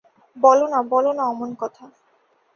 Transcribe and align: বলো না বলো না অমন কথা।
বলো 0.37 0.65
না 0.67 0.79
বলো 0.91 1.11
না 1.13 1.23
অমন 1.23 1.49
কথা। 1.55 1.85